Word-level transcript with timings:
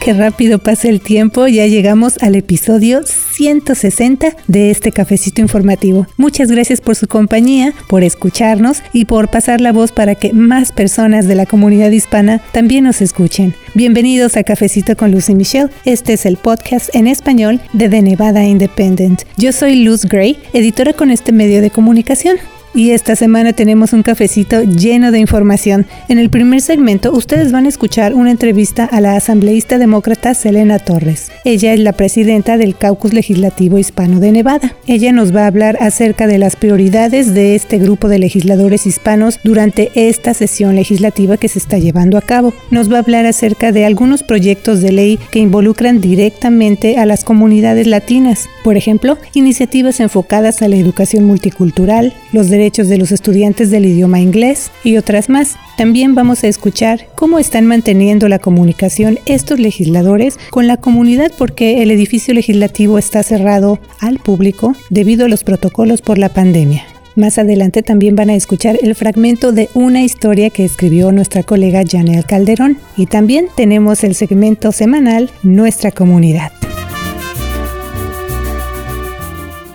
Qué 0.00 0.14
rápido 0.14 0.58
pasa 0.58 0.88
el 0.88 1.02
tiempo, 1.02 1.46
ya 1.46 1.66
llegamos 1.66 2.16
al 2.22 2.34
episodio 2.34 3.02
160 3.04 4.34
de 4.48 4.70
este 4.70 4.92
cafecito 4.92 5.42
informativo. 5.42 6.06
Muchas 6.16 6.50
gracias 6.50 6.80
por 6.80 6.96
su 6.96 7.06
compañía, 7.06 7.74
por 7.86 8.02
escucharnos 8.02 8.82
y 8.94 9.04
por 9.04 9.28
pasar 9.28 9.60
la 9.60 9.72
voz 9.72 9.92
para 9.92 10.14
que 10.14 10.32
más 10.32 10.72
personas 10.72 11.28
de 11.28 11.34
la 11.34 11.44
comunidad 11.44 11.90
hispana 11.90 12.40
también 12.52 12.84
nos 12.84 13.02
escuchen. 13.02 13.54
Bienvenidos 13.74 14.38
a 14.38 14.42
Cafecito 14.42 14.96
con 14.96 15.10
Lucy 15.12 15.34
Michelle. 15.34 15.68
Este 15.84 16.14
es 16.14 16.24
el 16.24 16.38
podcast 16.38 16.88
en 16.94 17.06
español 17.06 17.60
de 17.74 17.90
The 17.90 18.00
Nevada 18.00 18.42
Independent. 18.42 19.24
Yo 19.36 19.52
soy 19.52 19.84
Luz 19.84 20.06
Gray, 20.06 20.38
editora 20.54 20.94
con 20.94 21.10
este 21.10 21.30
medio 21.30 21.60
de 21.60 21.68
comunicación. 21.68 22.38
Y 22.72 22.92
esta 22.92 23.16
semana 23.16 23.52
tenemos 23.52 23.92
un 23.92 24.04
cafecito 24.04 24.62
lleno 24.62 25.10
de 25.10 25.18
información. 25.18 25.86
En 26.08 26.18
el 26.18 26.30
primer 26.30 26.60
segmento 26.60 27.12
ustedes 27.12 27.50
van 27.50 27.66
a 27.66 27.68
escuchar 27.68 28.14
una 28.14 28.30
entrevista 28.30 28.84
a 28.84 29.00
la 29.00 29.16
asambleísta 29.16 29.76
demócrata 29.76 30.34
Selena 30.34 30.78
Torres. 30.78 31.32
Ella 31.44 31.74
es 31.74 31.80
la 31.80 31.92
presidenta 31.92 32.58
del 32.58 32.76
Caucus 32.76 33.12
Legislativo 33.12 33.76
Hispano 33.76 34.20
de 34.20 34.30
Nevada. 34.30 34.76
Ella 34.86 35.10
nos 35.12 35.34
va 35.34 35.44
a 35.44 35.46
hablar 35.48 35.78
acerca 35.80 36.28
de 36.28 36.38
las 36.38 36.54
prioridades 36.54 37.34
de 37.34 37.56
este 37.56 37.78
grupo 37.78 38.08
de 38.08 38.20
legisladores 38.20 38.86
hispanos 38.86 39.40
durante 39.42 39.90
esta 39.96 40.32
sesión 40.32 40.76
legislativa 40.76 41.36
que 41.38 41.48
se 41.48 41.58
está 41.58 41.78
llevando 41.78 42.18
a 42.18 42.22
cabo. 42.22 42.54
Nos 42.70 42.90
va 42.90 42.98
a 42.98 43.00
hablar 43.00 43.26
acerca 43.26 43.72
de 43.72 43.84
algunos 43.84 44.22
proyectos 44.22 44.80
de 44.80 44.92
ley 44.92 45.18
que 45.32 45.40
involucran 45.40 46.00
directamente 46.00 46.98
a 46.98 47.06
las 47.06 47.24
comunidades 47.24 47.88
latinas. 47.88 48.48
Por 48.62 48.76
ejemplo, 48.76 49.18
iniciativas 49.34 49.98
enfocadas 49.98 50.62
a 50.62 50.68
la 50.68 50.76
educación 50.76 51.24
multicultural, 51.24 52.14
los 52.32 52.48
derechos 52.48 52.59
derechos 52.60 52.88
de 52.88 52.98
los 52.98 53.10
estudiantes 53.10 53.70
del 53.70 53.86
idioma 53.86 54.20
inglés 54.20 54.70
y 54.84 54.98
otras 54.98 55.30
más. 55.30 55.56
También 55.78 56.14
vamos 56.14 56.44
a 56.44 56.48
escuchar 56.48 57.06
cómo 57.14 57.38
están 57.38 57.64
manteniendo 57.64 58.28
la 58.28 58.38
comunicación 58.38 59.18
estos 59.24 59.58
legisladores 59.58 60.38
con 60.50 60.66
la 60.66 60.76
comunidad 60.76 61.32
porque 61.38 61.82
el 61.82 61.90
edificio 61.90 62.34
legislativo 62.34 62.98
está 62.98 63.22
cerrado 63.22 63.78
al 63.98 64.18
público 64.18 64.76
debido 64.90 65.24
a 65.24 65.28
los 65.28 65.42
protocolos 65.42 66.02
por 66.02 66.18
la 66.18 66.28
pandemia. 66.28 66.84
Más 67.16 67.38
adelante 67.38 67.82
también 67.82 68.14
van 68.14 68.28
a 68.28 68.34
escuchar 68.34 68.78
el 68.82 68.94
fragmento 68.94 69.52
de 69.52 69.70
una 69.72 70.02
historia 70.02 70.50
que 70.50 70.66
escribió 70.66 71.12
nuestra 71.12 71.42
colega 71.42 71.82
Janel 71.90 72.26
Calderón. 72.26 72.76
Y 72.96 73.06
también 73.06 73.46
tenemos 73.56 74.04
el 74.04 74.14
segmento 74.14 74.70
semanal 74.70 75.30
Nuestra 75.42 75.90
Comunidad. 75.92 76.52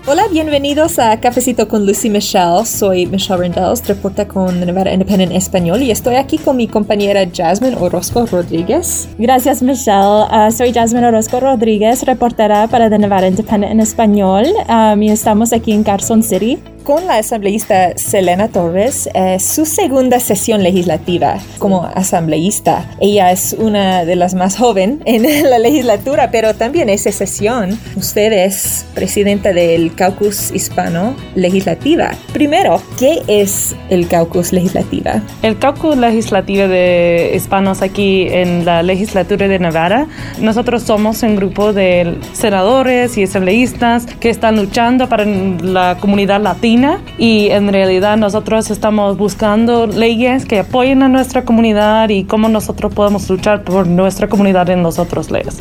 Hola, 0.08 0.28
bienvenidos 0.31 1.00
a 1.00 1.20
Cafecito 1.20 1.67
con 1.67 1.84
Lucy 1.84 2.11
Michelle. 2.11 2.64
Soy 2.64 3.08
Michelle 3.08 3.39
Rendells, 3.39 3.88
reporta 3.88 4.28
con 4.28 4.59
Nevada 4.59 4.94
Independent 4.94 5.31
Español 5.31 5.81
y 5.81 5.89
estoy 5.89 6.14
aquí 6.14 6.38
con 6.38 6.58
mi 6.58 6.67
compañera 6.67 7.28
Jasmine 7.34 7.75
Orozco 7.75 8.23
Rodríguez. 8.28 9.09
Gracias, 9.17 9.64
Michelle. 9.64 10.28
Uh, 10.30 10.52
soy 10.52 10.72
Jasmine 10.72 11.08
Orozco 11.08 11.39
Rodríguez, 11.39 12.03
reportera 12.03 12.67
para 12.67 12.88
The 12.88 13.00
Nevada 13.00 13.28
Independent 13.28 13.72
en 13.72 13.80
Español 13.80 14.45
um, 14.70 15.02
y 15.02 15.09
estamos 15.09 15.52
aquí 15.52 15.72
en 15.72 15.81
Carson 15.81 16.22
City 16.22 16.59
con 16.86 17.08
la 17.08 17.17
asambleísta 17.17 17.97
Selena 17.97 18.47
Torres 18.47 19.09
es 19.16 19.44
su 19.44 19.66
segunda 19.66 20.19
sesión 20.19 20.61
legislativa 20.61 21.39
como 21.58 21.83
asambleísta. 21.83 22.88
Ella 23.02 23.31
es 23.31 23.55
una 23.58 24.05
de 24.05 24.16
las 24.16 24.36
más 24.36 24.55
jóvenes 24.55 25.00
en 25.06 25.23
la 25.50 25.58
legislatura, 25.58 26.30
pero 26.31 26.53
también 26.53 26.88
esa 26.88 27.11
sesión 27.11 27.78
usted 27.95 28.31
es 28.31 28.86
presidenta 28.94 29.52
del 29.52 29.95
Caucus 29.95 30.52
Hispano 30.52 31.16
Legislativa. 31.33 32.11
Primero, 32.33 32.80
¿qué 33.00 33.23
es 33.28 33.75
el 33.89 34.08
Caucus 34.08 34.53
Legislativa? 34.53 35.23
El 35.41 35.57
Caucus 35.57 35.97
Legislativa 35.97 36.67
de 36.67 37.31
Hispanos 37.35 37.81
aquí 37.81 38.28
en 38.29 38.63
la 38.63 38.84
legislatura 38.84 39.47
de 39.47 39.57
Nevada, 39.57 40.06
nosotros 40.40 40.84
somos 40.84 41.23
un 41.23 41.35
grupo 41.35 41.73
de 41.73 42.16
senadores 42.34 43.17
y 43.17 43.23
asambleístas 43.23 44.06
que 44.19 44.29
están 44.29 44.56
luchando 44.56 45.09
para 45.09 45.25
la 45.25 45.97
comunidad 46.00 46.41
latina 46.41 46.75
y 47.18 47.50
en 47.50 47.72
realidad 47.72 48.18
nosotros 48.18 48.69
estamos 48.69 49.18
buscando 49.18 49.88
leyes 49.88 50.46
que 50.46 50.59
apoyen 50.59 51.03
a 51.03 51.08
nuestra 51.08 51.44
comunidad 51.44 52.09
y 52.09 52.25
cómo 52.25 52.50
nosotros 52.50 52.94
podemos 52.94 53.30
luchar 53.30 53.63
por 53.63 53.88
nuestra 53.88 54.28
comunidad 54.28 54.69
en 54.69 54.84
los 54.84 55.00
otros 55.00 55.31
leyes. 55.31 55.59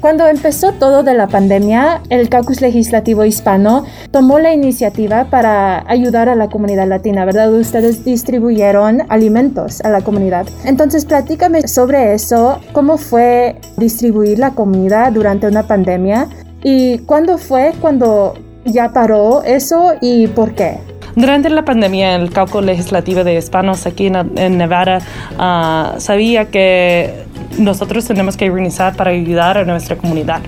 Cuando 0.00 0.26
empezó 0.26 0.72
todo 0.72 1.02
de 1.02 1.14
la 1.14 1.26
pandemia, 1.26 2.00
el 2.10 2.28
Caucus 2.28 2.60
Legislativo 2.60 3.24
Hispano 3.24 3.84
tomó 4.10 4.38
la 4.38 4.52
iniciativa 4.52 5.24
para 5.30 5.88
ayudar 5.90 6.28
a 6.28 6.34
la 6.34 6.48
comunidad 6.48 6.86
latina, 6.86 7.24
¿verdad? 7.24 7.52
Ustedes 7.52 8.04
distribuyeron 8.04 9.02
alimentos 9.08 9.80
a 9.80 9.88
la 9.88 10.02
comunidad. 10.02 10.46
Entonces, 10.64 11.06
platícame 11.06 11.66
sobre 11.66 12.14
eso, 12.14 12.60
cómo 12.72 12.98
fue 12.98 13.56
distribuir 13.78 14.38
la 14.38 14.50
comida 14.50 15.10
durante 15.10 15.48
una 15.48 15.66
pandemia 15.66 16.28
y 16.62 16.98
cuándo 16.98 17.38
fue 17.38 17.72
cuando 17.80 18.34
ya 18.66 18.90
paró 18.92 19.42
eso 19.42 19.94
y 20.00 20.26
por 20.28 20.54
qué? 20.54 20.78
Durante 21.14 21.48
la 21.48 21.64
pandemia, 21.64 22.14
el 22.16 22.30
caucus 22.30 22.62
legislativo 22.62 23.24
de 23.24 23.38
hispanos 23.38 23.86
aquí 23.86 24.08
en, 24.08 24.58
Nevada 24.58 24.98
ah, 25.38 25.94
sabía 25.96 26.50
que 26.50 27.24
nosotros 27.58 28.04
tenemos 28.04 28.36
que 28.36 28.50
organizar 28.50 28.94
para 28.96 29.12
ayudar 29.12 29.56
a 29.56 29.64
nuestra 29.64 29.96
comunidad. 29.96 30.42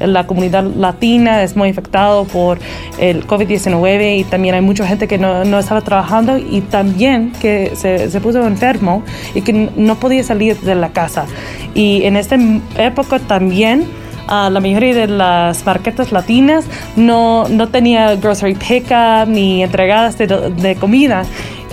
La 0.00 0.26
comunidad 0.26 0.64
latina 0.64 1.42
es 1.42 1.56
muy 1.56 1.68
afectada 1.68 2.24
por 2.24 2.58
el 2.98 3.26
COVID-19 3.26 4.20
y 4.20 4.24
también 4.24 4.54
hay 4.54 4.60
mucha 4.62 4.86
gente 4.86 5.06
que 5.06 5.18
no, 5.18 5.44
no 5.44 5.58
estaba 5.58 5.82
trabajando 5.82 6.38
y 6.38 6.62
también 6.62 7.32
que 7.32 7.72
se, 7.76 8.10
se, 8.10 8.20
puso 8.20 8.46
enfermo 8.46 9.02
y 9.34 9.42
que 9.42 9.52
no 9.76 9.96
podía 9.96 10.24
salir 10.24 10.58
de 10.60 10.74
la 10.74 10.88
casa. 10.88 11.26
Y 11.74 12.04
en 12.04 12.16
esta 12.16 12.36
época 12.78 13.18
también 13.18 13.84
la 14.28 14.60
mayoría 14.60 14.94
de 14.94 15.06
las 15.06 15.64
marquetas 15.64 16.12
latinas 16.12 16.64
no, 16.96 17.48
no 17.48 17.68
tenía 17.68 18.14
grocery 18.16 18.54
pickup 18.54 19.28
ni 19.28 19.62
entregadas 19.62 20.18
de, 20.18 20.26
de 20.26 20.76
comida. 20.76 21.24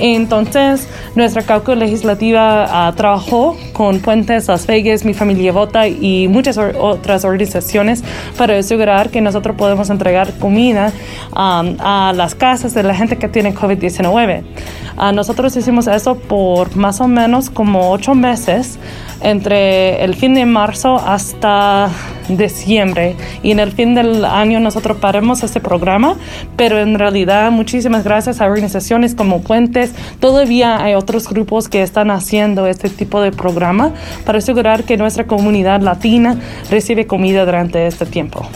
Entonces, 0.02 0.88
nuestra 1.14 1.44
caucus 1.44 1.78
legislativa 1.78 2.90
uh, 2.90 2.96
trabajó 2.96 3.56
con 3.72 4.00
Puentes, 4.00 4.48
Las 4.48 4.66
Vegas, 4.66 5.06
Mi 5.06 5.14
Familia 5.14 5.52
Vota 5.52 5.88
y 5.88 6.28
muchas 6.28 6.58
otras 6.58 7.24
organizaciones 7.24 8.04
para 8.36 8.58
asegurar 8.58 9.12
que 9.12 9.22
nosotros 9.22 9.56
podemos 9.56 9.92
entregar 9.92 10.34
comida 10.40 10.92
um, 11.34 11.76
a 11.80 12.14
las 12.16 12.34
casas 12.34 12.74
de 12.74 12.82
la 12.82 12.96
gente 12.96 13.18
que 13.18 13.28
tiene 13.28 13.54
COVID-19. 13.54 14.42
Uh, 14.98 15.12
nosotros 15.14 15.56
hicimos 15.56 15.86
eso 15.86 16.16
por 16.16 16.76
más 16.76 17.00
o 17.00 17.08
menos 17.08 17.52
como 17.52 17.92
ocho 17.92 18.16
meses 18.16 18.80
entre 19.22 20.04
el 20.04 20.16
fin 20.16 20.34
de 20.34 20.48
marzo 20.48 20.96
hasta 20.96 21.90
diciembre 22.38 23.16
y 23.44 23.52
en 23.52 23.60
el 23.60 23.72
fin 23.72 23.96
del 23.96 24.26
año 24.26 24.60
nosotros 24.60 24.98
paremos 24.98 25.44
este 25.44 25.60
programa, 25.60 26.16
pero 26.56 26.80
en 26.80 26.98
realidad 26.98 27.52
muchísimas 27.52 28.04
gracias 28.04 28.42
a 28.42 28.46
organizaciones 28.46 29.16
como 29.16 29.42
Puentes, 29.42 29.94
todavía 30.20 30.84
hay 30.84 30.96
otros 30.96 31.28
grupos 31.28 31.70
que 31.70 31.82
están 31.82 32.12
haciendo 32.12 32.68
este 32.68 32.90
tipo 32.90 33.22
de 33.22 33.32
programa 33.32 33.94
para 34.26 34.40
asegurar 34.40 34.84
que 34.84 34.98
nuestra 34.98 35.26
comunidad 35.26 35.82
latina 35.82 36.38
recibe 36.70 37.08
comida 37.08 37.46
durante 37.46 37.88
este 37.88 38.06
tiempo. 38.06 38.48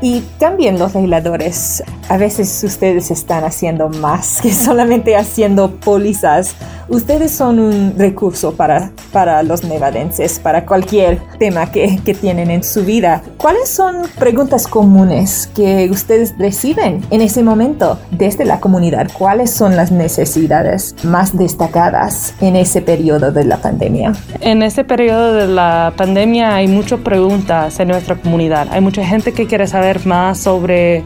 Y 0.00 0.20
también 0.38 0.78
los 0.78 0.94
legisladores, 0.94 1.82
a 2.08 2.16
veces 2.16 2.62
ustedes 2.62 3.10
están 3.10 3.44
haciendo 3.44 3.88
más 3.88 4.40
que 4.40 4.52
solamente 4.52 5.16
haciendo 5.16 5.70
pólizas 5.76 6.54
ustedes 6.88 7.30
son 7.30 7.58
un 7.58 7.94
recurso 7.96 8.52
para, 8.54 8.90
para 9.12 9.42
los 9.42 9.64
nevadenses, 9.64 10.38
para 10.38 10.64
cualquier 10.64 11.20
tema 11.38 11.70
que, 11.70 12.00
que 12.04 12.14
tienen 12.14 12.50
en 12.50 12.62
su 12.62 12.84
vida. 12.84 13.22
¿Cuáles 13.36 13.68
son 13.68 14.02
preguntas 14.18 14.66
comunes 14.66 15.50
que 15.54 15.88
ustedes 15.90 16.34
reciben 16.38 17.04
en 17.10 17.20
ese 17.20 17.42
momento 17.42 17.98
desde 18.10 18.44
la 18.44 18.60
comunidad? 18.60 19.10
¿Cuáles 19.16 19.50
son 19.50 19.76
las 19.76 19.92
necesidades 19.92 20.94
más 21.04 21.36
destacadas 21.36 22.34
en 22.40 22.56
ese 22.56 22.82
periodo 22.82 23.32
de 23.32 23.44
la 23.44 23.58
pandemia? 23.58 24.12
En 24.40 24.62
ese 24.62 24.84
periodo 24.84 25.34
de 25.34 25.46
la 25.46 25.92
pandemia 25.96 26.54
hay 26.54 26.68
muchas 26.68 27.00
preguntas 27.00 27.78
en 27.80 27.88
nuestra 27.88 28.16
comunidad. 28.16 28.68
Hay 28.70 28.80
mucha 28.80 29.04
gente 29.04 29.32
que 29.32 29.46
quiere 29.46 29.66
saber 29.66 29.87
más 30.06 30.38
sobre 30.38 31.02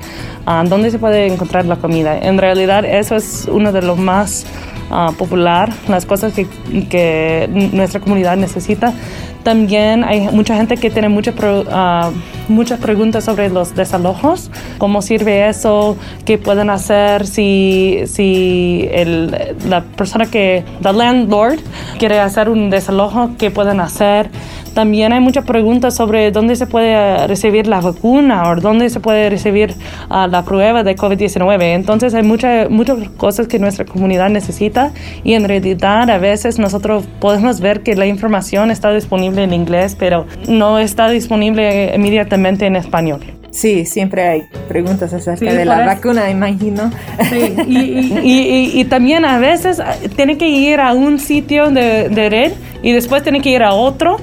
uh, 0.47 0.69
dónde 0.69 0.91
se 0.91 0.99
puede 0.99 1.27
encontrar 1.27 1.65
la 1.67 1.77
comida. 1.77 2.19
En 2.19 2.39
realidad 2.39 2.85
eso 2.85 3.17
es 3.17 3.49
uno 3.51 3.73
de 3.73 3.83
los 3.83 3.99
más 3.99 4.47
Ah, 4.95 5.11
popular, 5.17 5.73
las 5.89 6.05
cosas 6.05 6.35
que, 6.35 6.47
que, 6.91 7.49
nuestra 7.73 7.99
comunidad 7.99 8.37
necesita. 8.37 8.93
También 9.43 10.05
hay 10.05 10.29
mucha 10.33 10.57
gente 10.57 10.77
que 10.77 10.91
tiene 10.91 11.09
muchas 11.09 11.35
uh, 11.35 12.13
muchas 12.49 12.79
preguntas 12.79 13.25
sobre 13.25 13.49
los 13.49 13.75
desalojos, 13.75 14.51
cómo 14.79 15.03
sirve 15.03 15.49
eso, 15.49 15.97
qué 16.25 16.39
pueden 16.39 16.71
hacer 16.71 17.27
si, 17.27 18.01
si 18.07 18.89
el, 18.93 19.35
la 19.69 19.83
persona 19.83 20.27
que, 20.27 20.65
la 20.81 20.93
landlord, 20.93 21.61
quiere 21.99 22.21
hacer 22.21 22.49
un 22.49 22.71
desalojo, 22.71 23.31
qué 23.39 23.51
pueden 23.51 23.81
hacer. 23.81 24.31
también 24.75 25.13
hay 25.13 25.21
muchas 25.21 25.45
preguntas 25.45 25.95
sobre 25.95 26.31
dónde 26.31 26.57
se 26.57 26.67
puede 26.67 27.27
recibir 27.27 27.67
la 27.67 27.81
vacuna 27.81 28.49
o 28.49 28.57
dónde 28.57 28.89
se 28.89 29.01
puede 29.01 29.29
recibir 29.29 29.75
uh, 30.09 30.27
la 30.29 30.45
prueba 30.45 30.83
de 30.83 30.97
COVID-19. 30.97 31.63
Entonces 31.75 32.15
hay 32.15 32.23
muchas 32.23 32.71
muchas 32.71 33.09
cosas 33.17 33.49
que 33.49 33.59
nuestra 33.59 33.85
comunidad 33.85 34.31
necesita 34.31 34.93
y 35.25 35.35
en 35.35 35.47
realidad 35.47 36.09
a 36.09 36.19
veces 36.19 36.59
nosotros 36.59 37.05
podemos 37.21 37.61
ver 37.61 37.83
que 37.83 37.95
la 37.97 38.07
información 38.07 38.71
está 38.71 38.93
disponible 38.93 39.32
en 39.39 39.53
inglés, 39.53 39.97
pero 39.99 40.27
no 40.49 40.79
está 40.79 41.09
disponible 41.09 41.93
inmediatamente 41.95 42.67
en 42.67 42.77
español. 42.77 43.21
Sí, 43.51 43.85
siempre 43.85 44.27
hay 44.27 44.43
preguntas 44.67 45.13
acerca 45.13 45.53
de 45.53 45.65
la 45.67 45.85
vacuna, 45.85 46.31
imagino. 46.31 46.91
Sí. 47.29 47.55
Y, 47.67 47.79
y, 48.23 48.81
y, 48.81 48.85
también 48.85 49.25
a 49.25 49.39
veces 49.39 49.81
tiene 50.17 50.39
que 50.39 50.49
ir 50.49 50.81
a 50.81 50.95
un 50.95 51.19
sitio 51.19 51.71
de, 51.71 52.09
de 52.09 52.31
red 52.31 52.53
y 52.83 52.93
después 52.93 53.23
tiene 53.23 53.41
que 53.41 53.51
ir 53.51 53.63
a 53.63 53.73
otro 53.75 54.19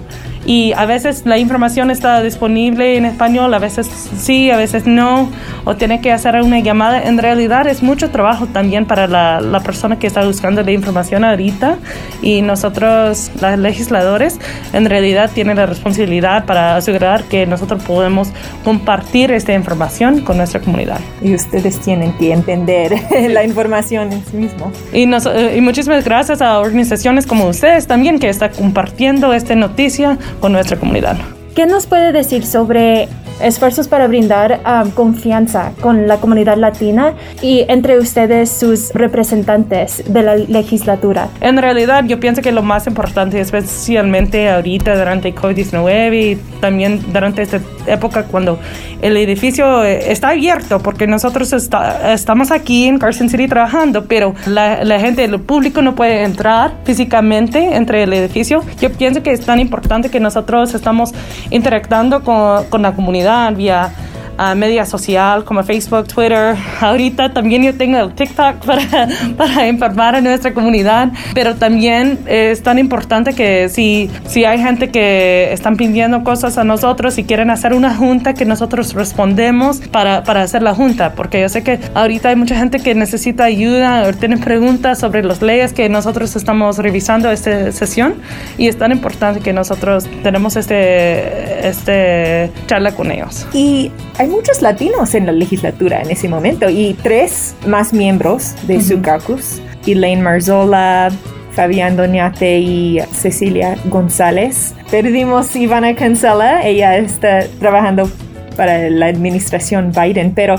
y 0.50 0.74
a 0.74 0.88
veces 0.88 1.28
la 1.28 1.38
información 1.38 1.92
está 1.92 2.24
disponible 2.24 2.98
en 2.98 3.06
español, 3.06 3.54
a 3.54 3.60
veces 3.60 3.88
sí, 4.18 4.50
a 4.50 4.58
veces 4.58 4.88
no, 4.88 5.30
o 5.64 5.76
tiene 5.76 6.02
que 6.02 6.12
hacer 6.12 6.42
una 6.42 6.58
llamada. 6.58 7.04
En 7.04 7.20
realidad 7.20 7.68
es 7.68 7.84
mucho 7.84 8.10
trabajo 8.10 8.48
también 8.48 8.88
para 8.88 9.06
la, 9.06 9.42
la 9.42 9.60
persona 9.60 10.00
que 10.00 10.08
está 10.08 10.26
buscando 10.26 10.64
la 10.64 10.72
información 10.72 11.24
ahorita 11.24 11.78
y 12.24 12.42
nosotros, 12.42 13.30
los 13.40 13.60
legisladores, 13.60 14.40
en 14.74 14.90
realidad 14.90 15.30
tienen 15.32 15.58
la 15.58 15.68
responsabilidad 15.68 16.46
para 16.46 16.78
asegurar 16.78 17.26
que 17.26 17.46
nosotros 17.46 17.84
podemos 17.84 18.30
compartir 18.64 19.32
esta 19.32 19.54
información 19.54 20.22
con 20.22 20.38
nuestra 20.38 20.62
comunidad. 20.62 21.00
Y 21.22 21.36
ustedes 21.36 21.80
tienen 21.80 22.14
que 22.14 22.34
entender 22.34 22.96
la 23.30 23.44
información 23.44 24.14
en 24.14 24.26
sí 24.26 24.38
mismo. 24.38 24.72
Y, 24.92 25.06
nos, 25.06 25.28
eh, 25.28 25.58
y 25.58 25.62
muchísimas 25.62 26.04
gracias 26.04 26.42
a 26.42 26.58
organizaciones 26.58 27.28
como 27.28 27.46
ustedes 27.46 27.86
también 27.86 28.18
que 28.18 28.30
están 28.30 28.50
compartiendo 28.50 29.32
esta 29.32 29.54
noticia 29.54 30.18
con 30.40 30.52
nuestra 30.52 30.78
comunidad. 30.78 31.18
¿Qué 31.56 31.66
nos 31.66 31.88
puede 31.88 32.12
decir 32.12 32.46
sobre 32.46 33.10
esfuerzos 33.42 33.88
para 33.88 34.08
brindar 34.08 34.62
um, 34.66 34.92
confianza 34.92 35.72
con 35.82 36.08
la 36.08 36.18
comunidad 36.18 36.58
latina 36.58 37.14
y 37.42 37.66
entre 37.68 37.98
ustedes 37.98 38.50
sus 38.50 38.92
representantes 38.94 40.04
de 40.08 40.24
la 40.24 40.36
legislatura? 40.36 41.30
En 41.42 41.58
realidad 41.58 42.04
yo 42.06 42.20
pienso 42.20 42.42
que 42.42 42.52
lo 42.52 42.64
más 42.64 42.88
importante, 42.88 43.40
especialmente 43.40 44.50
ahorita 44.50 44.98
durante 44.98 45.34
COVID-19 45.34 46.14
y 46.14 46.36
también 46.60 47.02
durante 47.14 47.42
esta 47.42 47.60
época 47.88 48.24
cuando 48.24 48.60
el 49.02 49.16
edificio 49.18 49.84
eh, 49.84 50.12
está 50.12 50.30
abierto, 50.30 50.80
porque 50.80 51.08
nosotros 51.08 51.54
está, 51.54 52.14
estamos 52.14 52.52
aquí 52.52 52.86
en 52.88 53.00
Carson 53.00 53.30
City 53.30 53.48
trabajando, 53.48 54.06
pero 54.06 54.36
la, 54.46 54.84
la 54.84 55.00
gente, 55.00 55.24
el 55.24 55.40
público 55.40 55.82
no 55.82 55.96
puede 55.96 56.24
entrar 56.24 56.74
físicamente 56.84 57.76
entre 57.76 58.04
el 58.04 58.14
edificio. 58.14 58.64
Yo 58.82 58.92
pienso 58.92 59.24
que 59.24 59.32
es 59.32 59.42
tan 59.42 59.60
importante 59.60 60.10
que 60.10 60.20
nosotros 60.20 60.74
estamos 60.74 61.14
interactuando 61.50 62.24
con, 62.24 62.66
con 62.66 62.82
la 62.82 62.94
comunidad 62.94 63.29
vía 63.56 63.92
uh, 64.40 64.56
media 64.56 64.86
social 64.86 65.44
como 65.44 65.64
Facebook, 65.64 66.08
Twitter. 66.08 66.56
Ahorita 66.80 67.34
también 67.34 67.64
yo 67.64 67.76
tengo 67.76 67.98
el 67.98 68.14
TikTok 68.14 68.56
para, 68.66 69.08
para 69.38 69.68
informar 69.68 70.16
a 70.16 70.22
nuestra 70.22 70.54
comunidad, 70.54 71.12
pero 71.34 71.56
también 71.56 72.20
es 72.26 72.64
tan 72.64 72.80
importante 72.80 73.34
que 73.34 73.70
si, 73.70 74.10
si 74.26 74.46
hay 74.46 74.60
gente 74.60 74.90
que 74.90 75.52
están 75.52 75.76
pidiendo 75.76 76.24
cosas 76.24 76.58
a 76.58 76.64
nosotros 76.64 77.18
y 77.18 77.24
quieren 77.24 77.50
hacer 77.50 77.74
una 77.74 77.96
junta, 77.96 78.34
que 78.34 78.46
nosotros 78.46 78.94
respondemos 78.94 79.80
para, 79.92 80.24
para 80.24 80.42
hacer 80.42 80.64
la 80.64 80.74
junta, 80.74 81.14
porque 81.14 81.42
yo 81.42 81.50
sé 81.50 81.64
que 81.64 81.80
ahorita 81.94 82.30
hay 82.30 82.36
mucha 82.36 82.56
gente 82.56 82.80
que 82.80 82.96
necesita 82.96 83.44
ayuda 83.44 84.08
o 84.08 84.14
tiene 84.14 84.38
preguntas 84.38 85.00
sobre 85.00 85.24
las 85.24 85.42
leyes 85.42 85.74
que 85.74 85.90
nosotros 85.90 86.36
estamos 86.36 86.78
revisando 86.78 87.32
esta 87.32 87.72
sesión 87.72 88.16
y 88.58 88.68
es 88.68 88.78
tan 88.78 88.92
importante 88.92 89.40
que 89.42 89.54
nosotros 89.54 90.08
tenemos 90.24 90.56
este, 90.56 91.68
este 91.68 92.52
charla 92.68 92.94
con 92.94 93.12
ellos. 93.12 93.48
Y 93.54 93.92
hay 94.18 94.29
muchos 94.30 94.62
latinos 94.62 95.16
en 95.16 95.26
la 95.26 95.32
legislatura 95.32 96.02
en 96.02 96.12
ese 96.12 96.30
momento 96.30 96.70
y 96.70 96.96
tres 97.04 97.56
más 97.68 97.92
miembros 97.92 98.56
de 98.68 98.82
su 98.82 99.02
caucus, 99.02 99.60
Elaine 99.86 100.22
Marzola, 100.22 101.10
Fabián 101.54 101.98
Doñate 101.98 102.60
y 102.60 103.00
Cecilia 103.12 103.76
González. 103.86 104.74
Perdimos 104.90 105.56
Ivana 105.56 105.96
Cancela, 105.96 106.66
ella 106.66 106.98
está 106.98 107.46
trabajando 107.60 108.10
para 108.56 108.90
la 108.90 109.08
administración 109.08 109.92
Biden, 109.92 110.34
pero 110.34 110.56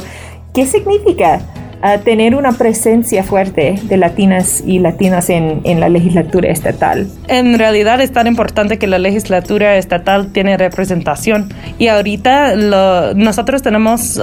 ¿qué 0.52 0.67
significa 0.67 1.40
a 1.82 1.99
tener 1.99 2.35
una 2.35 2.53
presencia 2.53 3.23
fuerte 3.23 3.79
de 3.82 3.97
latinas 3.97 4.62
y 4.67 4.79
latinas 4.79 5.31
en, 5.31 5.61
en, 5.65 5.81
la 5.81 5.88
legislatura 5.88 6.50
estatal. 6.50 7.09
En 7.29 7.59
realidad 7.59 8.00
es 8.00 8.12
tan 8.12 8.27
importante 8.27 8.79
que 8.79 8.87
la 8.87 8.99
legislatura 8.99 9.77
estatal 9.77 10.32
tiene 10.32 10.56
representación 10.56 11.53
y 11.79 11.88
ahorita 11.88 12.55
lo, 12.55 13.15
nosotros 13.15 13.62
tenemos 13.62 14.21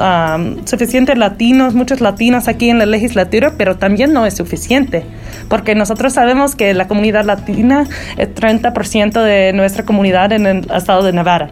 suficientes 0.65 1.17
latinos, 1.17 1.73
muchos 1.73 2.01
latinos 2.01 2.47
aquí 2.47 2.69
en 2.69 2.79
la 2.79 2.85
legislatura, 2.85 3.53
pero 3.57 3.77
también 3.77 4.13
no 4.13 4.25
es 4.25 4.35
suficiente 4.35 5.03
porque 5.49 5.75
nosotros 5.75 6.13
sabemos 6.13 6.55
que 6.55 6.73
la 6.73 6.87
comunidad 6.87 7.25
latina 7.25 7.87
es 8.17 8.33
30% 8.33 9.23
de 9.23 9.53
nuestra 9.53 9.85
comunidad 9.85 10.31
en 10.31 10.45
el 10.45 10.71
estado 10.71 11.03
de 11.03 11.13
Nevada 11.13 11.51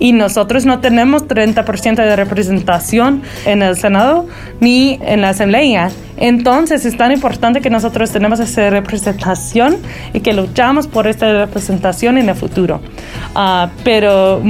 y 0.00 0.12
nosotros 0.12 0.66
no 0.66 0.80
tenemos 0.80 1.28
30% 1.28 1.96
de 1.96 2.16
representación 2.16 3.22
en 3.44 3.62
el 3.62 3.76
Senado 3.76 4.26
ni 4.58 4.98
en 5.02 5.20
la 5.20 5.28
Asamblea. 5.28 5.90
Entonces 6.16 6.84
es 6.84 6.96
tan 6.96 7.12
importante 7.12 7.60
que 7.60 7.70
nosotros 7.70 8.10
tenemos 8.10 8.40
esa 8.40 8.70
representación 8.70 9.76
y 10.12 10.20
que 10.20 10.32
luchamos 10.32 10.88
por 10.88 11.06
esta 11.06 11.32
representación 11.32 12.18
en 12.18 12.28
el 12.30 12.34
futuro. 12.34 12.80
Uh, 13.36 13.68
pero 13.84 14.42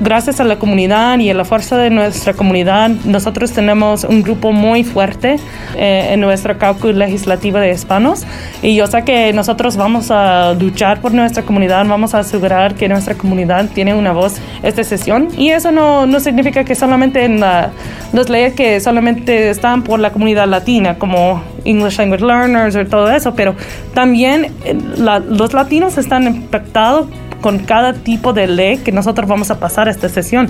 gracias 0.00 0.40
a 0.40 0.44
la 0.44 0.58
comunidad 0.58 1.18
y 1.18 1.30
a 1.30 1.34
la 1.34 1.44
fuerza 1.44 1.76
de 1.76 1.90
nuestra 1.90 2.34
comunidad, 2.34 2.90
nosotros 3.04 3.52
tenemos 3.52 4.04
un 4.04 4.22
grupo 4.22 4.52
muy 4.52 4.84
fuerte 4.84 5.36
eh, 5.76 6.08
en 6.12 6.20
nuestro 6.20 6.58
caucus 6.58 6.94
legislativo 6.94 7.58
de 7.58 7.70
hispanos. 7.70 8.24
Y 8.62 8.74
yo 8.76 8.86
sé 8.86 9.02
que 9.04 9.32
nosotros 9.32 9.76
vamos 9.76 10.10
a 10.10 10.54
luchar 10.54 11.00
por 11.00 11.12
nuestra 11.12 11.42
comunidad, 11.42 11.86
vamos 11.86 12.14
a 12.14 12.20
asegurar 12.20 12.74
que 12.74 12.88
nuestra 12.88 13.14
comunidad 13.14 13.68
tiene 13.74 13.94
una 13.94 14.12
voz 14.12 14.36
esta 14.62 14.84
sesión. 14.84 15.28
Y 15.36 15.50
eso 15.50 15.70
no, 15.72 16.06
no 16.06 16.20
significa 16.20 16.64
que 16.64 16.74
solamente 16.74 17.24
en 17.24 17.40
la, 17.40 17.70
las 18.12 18.28
leyes 18.28 18.54
que 18.54 18.80
solamente 18.80 19.50
están 19.50 19.82
por 19.82 20.00
la 20.00 20.10
comunidad 20.10 20.46
latina 20.46 20.98
como 20.98 21.42
English 21.64 21.98
Language 21.98 22.24
Learners 22.24 22.76
y 22.76 22.84
todo 22.84 23.10
eso, 23.10 23.34
pero 23.34 23.54
también 23.94 24.52
eh, 24.64 24.76
la, 24.96 25.18
los 25.18 25.52
latinos 25.52 25.98
están 25.98 26.24
impactados 26.24 27.06
con 27.40 27.58
cada 27.60 27.92
tipo 27.92 28.32
de 28.32 28.46
ley 28.46 28.78
que 28.78 28.92
nosotros 28.92 29.28
vamos 29.28 29.50
a 29.50 29.58
pasar 29.58 29.88
esta 29.88 30.08
sesión. 30.08 30.48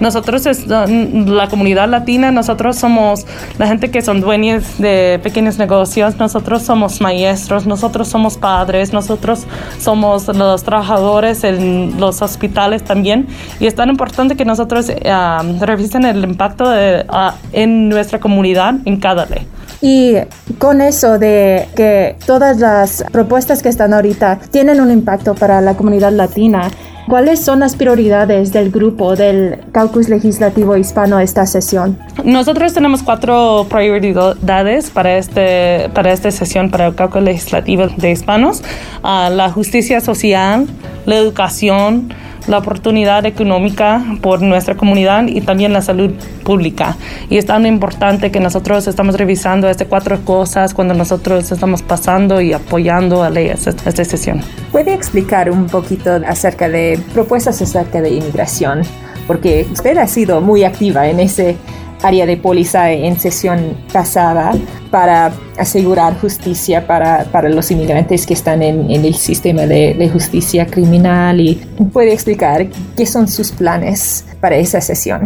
Nosotros, 0.00 0.44
la 0.66 1.48
comunidad 1.48 1.88
latina, 1.88 2.32
nosotros 2.32 2.76
somos 2.76 3.24
la 3.58 3.68
gente 3.68 3.92
que 3.92 4.02
son 4.02 4.20
dueños 4.20 4.78
de 4.78 5.20
pequeños 5.22 5.58
negocios, 5.58 6.16
nosotros 6.16 6.62
somos 6.62 7.00
maestros, 7.00 7.66
nosotros 7.66 8.08
somos 8.08 8.36
padres, 8.36 8.92
nosotros 8.92 9.46
somos 9.78 10.26
los 10.26 10.64
trabajadores 10.64 11.44
en 11.44 12.00
los 12.00 12.20
hospitales 12.20 12.82
también. 12.82 13.28
Y 13.60 13.66
es 13.66 13.76
tan 13.76 13.90
importante 13.90 14.34
que 14.34 14.44
nosotros 14.44 14.88
uh, 14.88 15.64
revisen 15.64 16.04
el 16.04 16.24
impacto 16.24 16.64
uh, 16.64 17.30
en 17.52 17.88
nuestra 17.88 18.18
comunidad 18.18 18.74
en 18.84 18.96
cada 18.96 19.26
ley. 19.26 19.46
Y 19.82 20.14
con 20.58 20.80
eso 20.80 21.18
de 21.18 21.68
que 21.74 22.14
todas 22.24 22.58
las 22.58 23.04
propuestas 23.10 23.62
que 23.62 23.68
están 23.68 23.92
ahorita 23.92 24.38
tienen 24.52 24.80
un 24.80 24.92
impacto 24.92 25.34
para 25.34 25.60
la 25.60 25.74
comunidad 25.74 26.12
latina, 26.12 26.70
¿cuáles 27.08 27.40
son 27.40 27.58
las 27.58 27.74
prioridades 27.74 28.52
del 28.52 28.70
grupo 28.70 29.16
del 29.16 29.58
caucus 29.72 30.08
legislativo 30.08 30.76
hispano 30.76 31.18
esta 31.18 31.46
sesión? 31.46 31.98
Nosotros 32.24 32.72
tenemos 32.72 33.02
cuatro 33.02 33.66
prioridades 33.68 34.90
para, 34.90 35.18
este, 35.18 35.88
para 35.92 36.12
esta 36.12 36.30
sesión, 36.30 36.70
para 36.70 36.86
el 36.86 36.94
caucus 36.94 37.22
legislativo 37.22 37.88
de 37.88 38.12
hispanos. 38.12 38.62
Uh, 39.02 39.34
la 39.34 39.50
justicia 39.50 40.00
social, 40.00 40.68
la 41.06 41.16
educación, 41.16 42.14
la 42.46 42.58
oportunidad 42.58 43.24
económica 43.26 44.04
por 44.20 44.42
nuestra 44.42 44.76
comunidad 44.76 45.26
y 45.26 45.40
también 45.40 45.72
la 45.72 45.82
salud 45.82 46.10
pública. 46.44 46.96
Y 47.30 47.36
es 47.36 47.46
tan 47.46 47.66
importante 47.66 48.30
que 48.30 48.40
nosotros 48.40 48.86
estamos 48.86 49.16
revisando 49.16 49.68
estas 49.68 49.88
cuatro 49.88 50.20
cosas 50.24 50.74
cuando 50.74 50.94
nosotros 50.94 51.50
estamos 51.50 51.82
pasando 51.82 52.40
y 52.40 52.52
apoyando 52.52 53.22
a 53.22 53.30
leyes 53.30 53.66
esta 53.66 54.04
sesión. 54.04 54.40
¿Puede 54.70 54.92
explicar 54.92 55.50
un 55.50 55.66
poquito 55.66 56.10
acerca 56.26 56.68
de 56.68 56.98
propuestas 57.12 57.60
acerca 57.62 58.00
de 58.00 58.10
inmigración? 58.10 58.82
Porque 59.26 59.66
usted 59.72 59.96
ha 59.98 60.06
sido 60.06 60.40
muy 60.40 60.64
activa 60.64 61.08
en 61.08 61.20
ese 61.20 61.56
área 62.02 62.26
de 62.26 62.36
póliza 62.36 62.90
en 62.90 63.18
sesión 63.18 63.76
pasada 63.92 64.52
para 64.90 65.32
asegurar 65.58 66.18
justicia 66.20 66.86
para, 66.86 67.24
para 67.24 67.48
los 67.48 67.70
inmigrantes 67.70 68.26
que 68.26 68.34
están 68.34 68.62
en, 68.62 68.90
en 68.90 69.04
el 69.04 69.14
sistema 69.14 69.62
de, 69.62 69.94
de, 69.94 70.08
justicia 70.08 70.66
criminal 70.66 71.40
y 71.40 71.54
puede 71.92 72.12
explicar 72.12 72.66
qué 72.96 73.06
son 73.06 73.28
sus 73.28 73.52
planes 73.52 74.24
para 74.40 74.56
esa 74.56 74.80
sesión. 74.80 75.22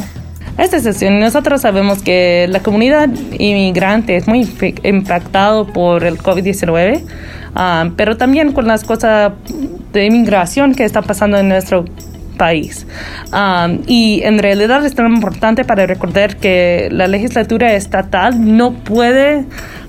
Esta 0.59 0.81
sesión 0.81 1.21
nosotros 1.21 1.61
sabemos 1.61 2.03
que 2.03 2.47
la 2.49 2.61
comunidad 2.61 3.11
inmigrante 3.39 4.17
es 4.17 4.27
muy 4.27 4.49
impactado 4.85 5.67
por 5.67 6.05
el 6.05 6.19
COVID-19, 6.19 7.03
uh, 7.03 7.93
pero 7.95 8.17
también 8.17 8.53
con 8.53 8.67
las 8.67 8.83
cosas 8.83 9.33
de 9.93 10.07
inmigración 10.07 10.75
que 10.75 10.85
están 10.85 11.05
pasando 11.05 11.39
en 11.39 11.49
nuestro 11.49 11.85
país. 12.37 12.87
Um, 13.33 13.81
y 13.87 14.23
en 14.23 14.39
realidad 14.39 14.85
es 14.85 14.95
tan 14.95 15.13
importante 15.13 15.65
para 15.65 15.87
recordar 15.87 16.37
que 16.37 16.89
la 16.91 17.09
legislatura 17.09 17.75
estatal 17.75 18.57
no 18.57 18.73
puede 18.73 19.45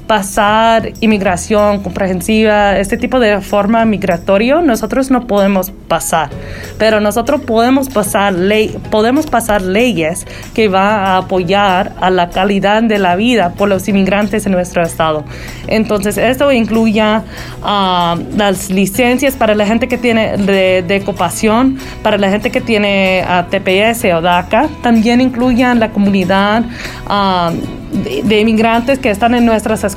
pasar 0.07 0.93
inmigración 1.01 1.83
comprensiva, 1.83 2.77
este 2.77 2.97
tipo 2.97 3.19
de 3.19 3.41
forma 3.41 3.83
migratoria, 3.85 4.61
nosotros 4.61 5.11
no 5.11 5.27
podemos 5.27 5.71
pasar. 5.87 6.29
Pero 6.77 7.01
nosotros 7.01 7.41
podemos 7.41 7.89
pasar, 7.89 8.33
ley, 8.33 8.77
podemos 8.89 9.27
pasar 9.27 9.61
leyes 9.61 10.25
que 10.53 10.69
van 10.69 10.99
a 10.99 11.17
apoyar 11.17 11.93
a 11.99 12.09
la 12.09 12.29
calidad 12.29 12.81
de 12.83 12.99
la 12.99 13.17
vida 13.17 13.53
por 13.53 13.67
los 13.67 13.87
inmigrantes 13.89 14.45
en 14.45 14.53
nuestro 14.53 14.81
estado. 14.81 15.25
Entonces, 15.67 16.17
esto 16.17 16.51
incluye 16.51 17.03
uh, 17.03 18.17
las 18.37 18.69
licencias 18.69 19.35
para 19.35 19.55
la 19.55 19.65
gente 19.65 19.89
que 19.89 19.97
tiene 19.97 20.37
de, 20.37 20.83
de 20.87 20.99
ocupación, 21.01 21.77
para 22.01 22.17
la 22.17 22.29
gente 22.29 22.49
que 22.49 22.61
tiene 22.61 23.23
uh, 23.23 23.29
ah, 23.29 23.47
TPS 23.49 24.05
o 24.15 24.21
DACA. 24.21 24.69
También 24.81 25.19
incluye 25.19 25.75
la 25.75 25.89
comunidad. 25.89 26.63
Uh, 27.09 27.77
de, 27.91 28.39
inmigrantes 28.39 28.99
que 28.99 29.09
están 29.09 29.33
en 29.35 29.45
nuestras 29.45 29.83
escuelas. 29.83 29.96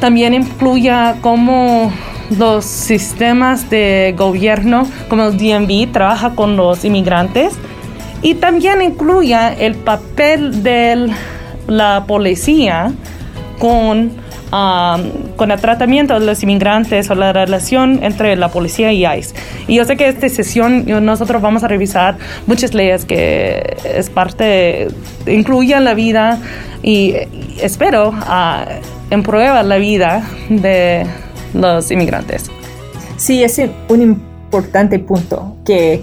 También 0.00 0.34
incluye 0.34 0.92
cómo 1.20 1.92
los 2.38 2.64
sistemas 2.64 3.68
de 3.70 4.14
gobierno 4.16 4.86
como 5.08 5.24
el 5.24 5.36
DMV 5.36 5.92
trabaja 5.92 6.34
con 6.34 6.56
los 6.56 6.84
inmigrantes. 6.84 7.54
Y 8.22 8.34
también 8.34 8.82
incluye 8.82 9.36
el 9.58 9.74
papel 9.74 10.62
de 10.62 11.10
la 11.66 12.04
policía 12.06 12.92
con 13.58 14.12
con 14.52 15.50
el 15.50 15.60
tratamiento 15.60 16.20
de 16.20 16.26
los 16.26 16.42
inmigrantes 16.42 17.10
o 17.10 17.14
la 17.14 17.32
relación 17.32 18.00
entre 18.02 18.36
la 18.36 18.48
policía 18.48 18.92
y 18.92 19.06
ICE. 19.06 19.34
Y 19.66 19.76
yo 19.76 19.84
sé 19.86 19.96
que 19.96 20.08
esta 20.08 20.28
sesión 20.28 20.84
nosotros 21.04 21.40
vamos 21.40 21.64
a 21.64 21.68
revisar 21.68 22.18
muchas 22.46 22.74
leyes 22.74 23.06
que 23.06 23.76
es 23.82 24.10
parte, 24.10 24.88
incluyen 25.26 25.84
la 25.84 25.94
vida 25.94 26.38
y 26.82 27.14
espero 27.60 28.10
uh, 28.10 29.62
la 29.64 29.76
vida 29.78 30.22
de 30.50 31.06
los 31.54 31.90
inmigrantes. 31.90 32.50
Sí, 33.16 33.42
es 33.42 33.58
un 33.88 34.02
importante 34.02 34.98
punto 34.98 35.56
que 35.64 36.02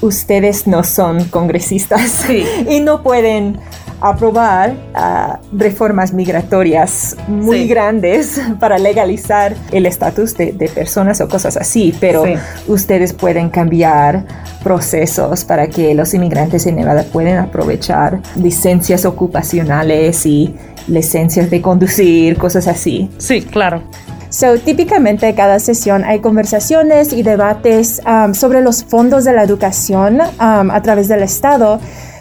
ustedes 0.00 0.66
no 0.66 0.84
son 0.84 1.24
congresistas 1.24 2.26
y 2.70 2.80
no 2.80 3.02
pueden 3.02 3.58
aprobar 4.00 4.74
ah, 4.94 5.38
reformas 5.52 6.12
migratorias 6.12 7.16
muy 7.28 7.66
grandes 7.66 8.40
para 8.60 8.78
legalizar 8.78 9.54
el 9.72 9.86
estatus 9.86 10.36
de, 10.36 10.70
personas 10.74 11.20
o 11.20 11.28
cosas 11.28 11.56
así, 11.56 11.94
pero 12.00 12.24
ustedes 12.66 13.12
pueden 13.12 13.50
cambiar 13.50 14.24
procesos 14.62 15.44
para 15.44 15.68
que 15.68 15.94
los 15.94 16.14
inmigrantes 16.14 16.66
en 16.66 16.76
Nevada 16.76 17.04
puedan 17.12 17.38
aprovechar 17.38 18.20
licencias 18.36 19.04
ocupacionales 19.04 20.24
y 20.26 20.54
licencias 20.86 21.50
de 21.50 21.60
conducir, 21.60 22.36
cosas 22.36 22.68
así. 22.68 23.10
Sí, 23.18 23.42
claro. 23.42 23.82
So, 24.30 24.58
típicamente 24.58 25.34
cada 25.34 25.58
sesión 25.58 26.04
hay 26.04 26.20
conversaciones 26.20 27.12
y 27.12 27.24
debates 27.24 28.00
um, 28.06 28.32
sobre 28.32 28.60
los 28.60 28.84
fondos 28.84 29.24
de 29.24 29.32
la 29.32 29.42
educación 29.42 30.20
um, 30.20 30.70
a 30.70 30.80
través 30.82 31.08
del 31.08 31.24
Estado 31.24 31.80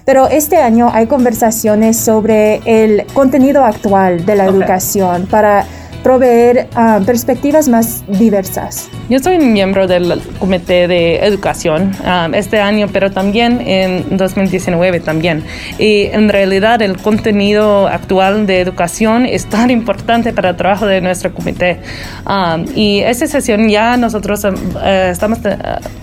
pero 0.10 0.28
este 0.28 0.58
año 0.58 0.90
hay 0.92 1.06
conversaciones 1.06 1.96
sobre 1.96 2.62
el 2.66 3.06
contenido 3.14 3.64
actual 3.64 4.26
de 4.26 4.36
la 4.38 4.46
educación 4.46 5.28
para 5.28 5.66
proveer 6.02 6.68
ah, 6.74 7.00
perspectivas 7.06 7.70
más 7.70 8.04
diversas. 8.08 8.90
Yo 9.10 9.18
soy 9.18 9.40
miembro 9.40 9.88
del 9.88 10.22
Comité 10.38 10.88
de 10.88 11.26
Educación 11.26 11.94
ah, 12.06 12.30
este 12.32 12.60
año, 12.60 12.86
pero 12.94 13.10
también 13.10 13.60
en 13.60 14.16
2019 14.16 15.00
también. 15.00 15.44
Y 15.80 16.04
en 16.12 16.30
realidad 16.30 16.80
el 16.84 16.96
contenido 16.98 17.88
actual 17.88 18.46
de 18.46 18.62
educación 18.62 19.26
es 19.26 19.48
tan 19.48 19.72
importante 19.72 20.32
para 20.32 20.50
el 20.52 20.58
trabajo 20.58 20.86
de 20.86 21.02
nuestro 21.02 21.34
comité. 21.34 21.80
Ah, 22.24 22.60
y 22.76 23.00
esta 23.00 23.26
sesión 23.26 23.68
ya 23.68 23.98
nosotros 23.98 24.46
eh, 24.46 25.10
estamos, 25.12 25.40
eh, 25.44 25.58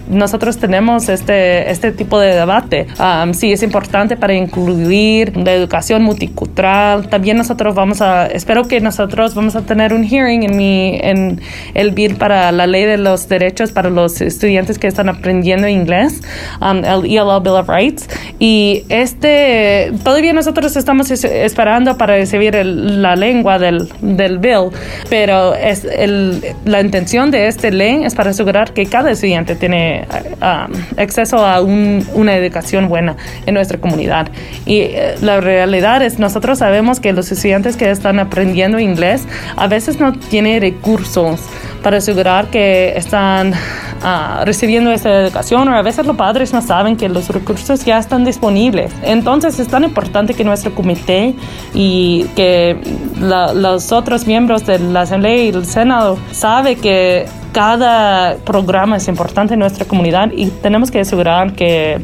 nosotros 0.08 0.58
tenemos 0.58 1.08
este, 1.08 1.70
este 1.70 1.92
tipo 1.92 2.18
de 2.18 2.34
debate. 2.34 2.88
sí, 3.34 3.52
es 3.52 3.62
importante 3.62 4.16
para 4.16 4.34
incluir 4.34 5.36
la 5.36 5.52
educación 5.52 6.02
multicultural. 6.02 7.08
También 7.08 7.36
nosotros 7.36 7.72
vamos 7.72 8.02
a, 8.02 8.26
espero 8.26 8.66
que 8.66 8.80
nosotros 8.80 9.36
vamos 9.36 9.54
a 9.54 9.62
tener 9.62 9.94
un 9.94 10.02
hearing 10.02 10.42
en, 10.42 10.56
mi, 10.56 10.98
en 11.00 11.40
el 11.74 11.92
bill 11.92 12.16
para 12.16 12.50
la 12.50 12.66
ley 12.66 12.84
de 12.84 12.95
los 12.98 13.28
derechos 13.28 13.72
para 13.72 13.90
los 13.90 14.20
estudiantes 14.20 14.78
que 14.78 14.86
están 14.86 15.08
aprendiendo 15.08 15.68
inglés, 15.68 16.22
um, 16.60 16.84
el 16.84 17.04
ELL 17.06 17.40
Bill 17.42 17.52
of 17.52 17.68
Rights. 17.68 18.08
Y 18.38 18.84
este, 18.88 19.92
todavía 20.04 20.32
nosotros 20.32 20.76
estamos 20.76 21.10
esperando 21.10 21.96
para 21.96 22.16
recibir 22.16 22.54
la 22.54 23.16
lengua 23.16 23.58
del, 23.58 23.88
del 24.00 24.38
bill, 24.38 24.70
pero 25.08 25.54
es 25.54 25.84
el, 25.84 26.42
la 26.64 26.80
intención 26.80 27.30
de 27.30 27.46
este 27.48 27.70
ley 27.70 28.04
es 28.04 28.14
para 28.14 28.30
asegurar 28.30 28.72
que 28.72 28.86
cada 28.86 29.10
estudiante 29.10 29.56
tiene 29.56 30.06
um, 30.40 30.72
acceso 30.98 31.44
a 31.44 31.60
una 31.60 32.36
educación 32.36 32.88
buena 32.88 33.16
en 33.46 33.54
nuestra 33.54 33.78
comunidad. 33.78 34.28
Y 34.64 34.80
eh, 34.80 35.14
la 35.20 35.40
realidad 35.40 36.02
es, 36.02 36.18
nosotros 36.18 36.58
sabemos 36.58 37.00
que 37.00 37.12
los 37.12 37.30
estudiantes 37.32 37.76
que 37.76 37.90
están 37.90 38.18
aprendiendo 38.18 38.78
inglés 38.78 39.22
a 39.56 39.66
veces 39.66 40.00
no 40.00 40.12
tiene 40.12 40.60
recursos 40.60 41.40
para 41.82 41.98
asegurar 41.98 42.48
que 42.48 42.85
están 42.96 43.52
uh, 43.52 44.44
recibiendo 44.44 44.90
esa 44.92 45.10
educación 45.22 45.68
o 45.68 45.74
a 45.74 45.82
veces 45.82 46.06
los 46.06 46.16
padres 46.16 46.52
no 46.52 46.62
saben 46.62 46.96
que 46.96 47.08
los 47.08 47.28
recursos 47.30 47.84
ya 47.84 47.98
están 47.98 48.24
disponibles. 48.24 48.92
Entonces 49.02 49.58
es 49.58 49.68
tan 49.68 49.84
importante 49.84 50.34
que 50.34 50.44
nuestro 50.44 50.74
comité 50.74 51.34
y 51.74 52.24
que 52.36 52.78
la, 53.20 53.52
los 53.54 53.92
otros 53.92 54.26
miembros 54.26 54.66
de 54.66 54.78
la 54.78 55.02
Asamblea 55.02 55.36
y 55.44 55.48
el 55.48 55.64
Senado 55.64 56.18
sabe 56.32 56.76
que 56.76 57.26
cada 57.52 58.36
programa 58.44 58.98
es 58.98 59.08
importante 59.08 59.54
en 59.54 59.60
nuestra 59.60 59.86
comunidad 59.86 60.30
y 60.32 60.46
tenemos 60.46 60.90
que 60.90 61.00
asegurar 61.00 61.54
que 61.54 62.00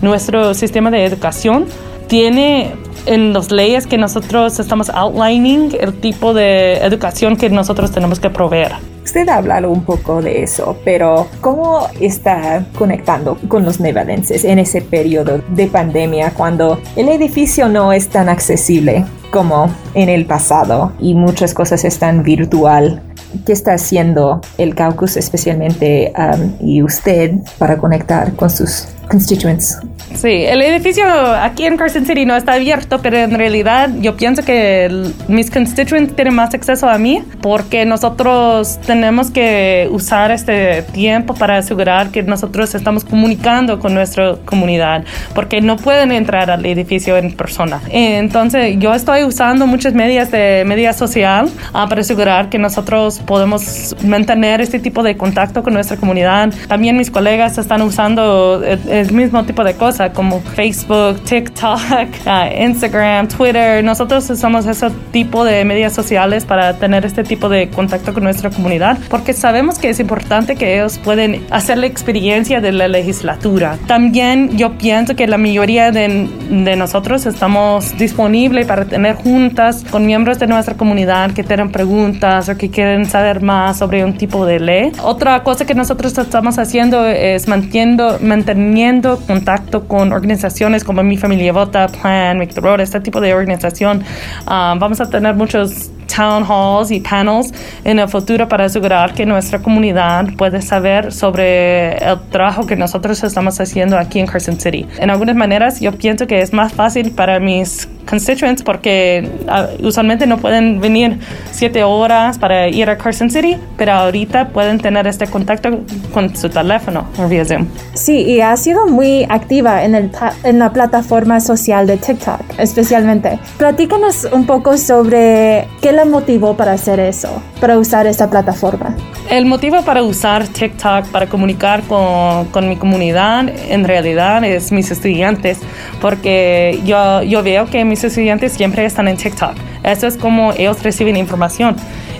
nuestro 0.00 0.54
sistema 0.54 0.90
de 0.90 1.04
educación 1.04 1.66
tiene 2.08 2.72
en 3.06 3.32
las 3.32 3.50
leyes 3.50 3.86
que 3.86 3.98
nosotros 3.98 4.58
estamos 4.58 4.88
outlining 4.90 5.76
el 5.78 5.92
tipo 6.00 6.32
de 6.32 6.78
educación 6.78 7.36
que 7.36 7.50
nosotros 7.50 7.90
tenemos 7.90 8.20
que 8.20 8.30
proveer. 8.30 8.93
Usted 9.04 9.28
ha 9.28 9.36
hablado 9.36 9.70
un 9.70 9.84
poco 9.84 10.22
de 10.22 10.42
eso, 10.42 10.78
pero 10.82 11.28
¿cómo 11.42 11.86
está 12.00 12.64
conectando 12.76 13.36
con 13.48 13.64
los 13.64 13.78
nevadenses 13.78 14.44
en 14.44 14.58
ese 14.58 14.80
periodo 14.80 15.42
de 15.50 15.66
pandemia 15.66 16.30
cuando 16.30 16.80
el 16.96 17.10
edificio 17.10 17.68
no 17.68 17.92
es 17.92 18.08
tan 18.08 18.30
accesible 18.30 19.04
como 19.30 19.68
en 19.92 20.08
el 20.08 20.24
pasado 20.24 20.92
y 20.98 21.14
muchas 21.14 21.52
cosas 21.52 21.84
están 21.84 22.22
virtual? 22.22 23.02
¿Qué 23.44 23.52
está 23.52 23.74
haciendo 23.74 24.40
el 24.56 24.74
caucus 24.74 25.18
especialmente 25.18 26.12
um, 26.16 26.52
y 26.60 26.82
usted 26.82 27.32
para 27.58 27.76
conectar 27.76 28.34
con 28.34 28.48
sus 28.48 28.88
constituents? 29.10 29.80
Sí, 30.12 30.44
el 30.44 30.62
edificio 30.62 31.04
aquí 31.06 31.64
en 31.66 31.76
Carson 31.76 32.06
City 32.06 32.24
no 32.24 32.36
está 32.36 32.54
abierto, 32.54 33.00
pero 33.02 33.16
en 33.16 33.32
realidad 33.36 33.90
yo 34.00 34.16
pienso 34.16 34.44
que 34.44 35.10
mis 35.28 35.50
constituents 35.50 36.14
tienen 36.14 36.34
más 36.34 36.54
acceso 36.54 36.88
a 36.88 36.98
mí 36.98 37.22
porque 37.40 37.84
nosotros 37.84 38.78
tenemos 38.86 39.30
que 39.30 39.88
usar 39.90 40.30
este 40.30 40.82
tiempo 40.82 41.34
para 41.34 41.58
asegurar 41.58 42.10
que 42.10 42.22
nosotros 42.22 42.74
estamos 42.74 43.04
comunicando 43.04 43.80
con 43.80 43.94
nuestra 43.94 44.36
comunidad 44.44 45.04
porque 45.34 45.60
no 45.60 45.76
pueden 45.76 46.12
entrar 46.12 46.50
al 46.50 46.64
edificio 46.64 47.16
en 47.16 47.32
persona. 47.32 47.80
Entonces 47.90 48.76
yo 48.78 48.94
estoy 48.94 49.24
usando 49.24 49.66
muchas 49.66 49.94
medias 49.94 50.30
de 50.30 50.64
media 50.66 50.92
social 50.92 51.50
ah, 51.72 51.86
para 51.88 52.02
asegurar 52.02 52.50
que 52.50 52.58
nosotros 52.58 53.18
podemos 53.20 53.96
mantener 54.04 54.60
este 54.60 54.78
tipo 54.78 55.02
de 55.02 55.16
contacto 55.16 55.62
con 55.62 55.74
nuestra 55.74 55.96
comunidad. 55.96 56.52
También 56.68 56.96
mis 56.96 57.10
colegas 57.10 57.58
están 57.58 57.82
usando 57.82 58.62
el, 58.64 58.78
el 58.88 59.12
mismo 59.12 59.44
tipo 59.44 59.64
de 59.64 59.74
cosas 59.74 59.93
como 60.14 60.40
Facebook, 60.40 61.20
TikTok, 61.24 61.78
uh, 62.26 62.62
Instagram, 62.62 63.28
Twitter. 63.28 63.84
Nosotros 63.84 64.28
usamos 64.30 64.66
ese 64.66 64.90
tipo 65.12 65.44
de 65.44 65.64
medios 65.64 65.92
sociales 65.92 66.44
para 66.44 66.74
tener 66.74 67.04
este 67.04 67.24
tipo 67.24 67.48
de 67.48 67.68
contacto 67.68 68.12
con 68.12 68.24
nuestra 68.24 68.50
comunidad 68.50 68.98
porque 69.08 69.32
sabemos 69.32 69.78
que 69.78 69.90
es 69.90 70.00
importante 70.00 70.56
que 70.56 70.74
ellos 70.74 70.98
pueden 70.98 71.44
hacer 71.50 71.78
la 71.78 71.86
experiencia 71.86 72.60
de 72.60 72.72
la 72.72 72.88
legislatura. 72.88 73.78
También 73.86 74.56
yo 74.56 74.76
pienso 74.78 75.14
que 75.16 75.26
la 75.26 75.38
mayoría 75.38 75.92
de, 75.92 76.28
de 76.50 76.76
nosotros 76.76 77.26
estamos 77.26 77.96
disponibles 77.96 78.66
para 78.66 78.84
tener 78.84 79.16
juntas 79.16 79.84
con 79.90 80.06
miembros 80.06 80.38
de 80.38 80.46
nuestra 80.46 80.76
comunidad 80.76 81.32
que 81.32 81.44
tienen 81.44 81.70
preguntas 81.70 82.48
o 82.48 82.56
que 82.56 82.70
quieren 82.70 83.06
saber 83.06 83.42
más 83.42 83.78
sobre 83.78 84.04
un 84.04 84.16
tipo 84.16 84.46
de 84.46 84.60
ley. 84.60 84.92
Otra 85.02 85.42
cosa 85.42 85.64
que 85.64 85.74
nosotros 85.74 86.16
estamos 86.18 86.58
haciendo 86.58 87.06
es 87.06 87.48
manteniendo, 87.48 88.18
manteniendo 88.20 89.18
contacto 89.26 89.83
con 89.86 90.12
organizaciones 90.12 90.84
como 90.84 91.02
Mi 91.02 91.16
Familia 91.16 91.52
Vota, 91.52 91.88
Plan, 91.88 92.38
Make 92.38 92.54
the 92.54 92.60
Road, 92.60 92.80
este 92.80 93.00
tipo 93.00 93.20
de 93.20 93.34
organización. 93.34 94.02
Ah, 94.46 94.74
vamos 94.78 95.00
a 95.00 95.08
tener 95.08 95.34
muchos 95.34 95.90
town 96.14 96.44
halls 96.48 96.90
y 96.90 97.00
panels 97.00 97.52
en 97.84 97.98
el 97.98 98.08
futuro 98.08 98.48
para 98.48 98.64
asegurar 98.64 99.14
que 99.14 99.26
nuestra 99.26 99.60
comunidad 99.60 100.26
puede 100.36 100.62
saber 100.62 101.12
sobre 101.12 101.96
el 101.98 102.20
trabajo 102.30 102.66
que 102.66 102.76
nosotros 102.76 103.22
estamos 103.22 103.60
haciendo 103.60 103.98
aquí 103.98 104.20
en 104.20 104.26
Carson 104.26 104.58
City. 104.58 104.86
En 104.98 105.10
algunas 105.10 105.36
maneras 105.36 105.80
yo 105.80 105.92
pienso 105.92 106.26
que 106.26 106.40
es 106.40 106.52
más 106.52 106.72
fácil 106.72 107.12
para 107.12 107.40
mis 107.40 107.88
constituents 108.08 108.62
porque 108.62 109.28
ah, 109.48 109.68
usualmente 109.80 110.26
no 110.26 110.38
pueden 110.38 110.80
venir 110.80 111.18
siete 111.50 111.82
horas 111.82 112.38
para 112.38 112.68
ir 112.68 112.88
a 112.90 112.98
Carson 112.98 113.30
City, 113.30 113.56
pero 113.76 113.92
ahorita 113.92 114.48
pueden 114.48 114.78
tener 114.78 115.06
este 115.06 115.26
contacto 115.26 115.80
con 116.12 116.34
su 116.36 116.48
teléfono 116.48 117.06
o 117.18 117.28
vía 117.28 117.44
Zoom. 117.44 117.66
Sí, 117.94 118.18
y 118.22 118.40
ha 118.40 118.56
sido 118.56 118.86
muy 118.86 119.26
activa 119.28 119.84
en, 119.84 119.94
el, 119.94 120.10
en 120.42 120.58
la 120.58 120.72
plataforma 120.72 121.40
social 121.40 121.86
de 121.86 121.96
TikTok, 121.96 122.40
especialmente. 122.58 123.38
Platícanos 123.58 124.28
un 124.32 124.46
poco 124.46 124.76
sobre 124.76 125.66
qué 125.80 125.92
la 126.04 126.10
motivó 126.10 126.56
para 126.56 126.72
hacer 126.72 127.00
eso, 127.00 127.42
para 127.60 127.78
usar 127.78 128.06
esta 128.06 128.28
plataforma. 128.28 128.94
El 129.30 129.46
motivo 129.46 129.82
para 129.82 130.02
usar 130.02 130.46
TikTok 130.46 131.06
para 131.08 131.26
comunicar 131.26 131.82
con, 131.84 132.46
con, 132.46 132.68
mi 132.68 132.76
comunidad 132.76 133.48
en 133.48 133.84
realidad 133.84 134.44
es 134.44 134.70
mis 134.70 134.90
estudiantes, 134.90 135.58
porque 136.00 136.80
yo, 136.84 137.22
yo 137.22 137.42
veo 137.42 137.66
que 137.66 137.84
mis 137.84 138.04
estudiantes 138.04 138.52
siempre 138.52 138.84
están 138.84 139.08
en 139.08 139.16
TikTok. 139.16 139.54
Eso 139.82 140.06
es 140.06 140.16
como 140.16 140.52
ellos 140.52 140.82
reciben 140.82 141.16
información. 141.16 141.76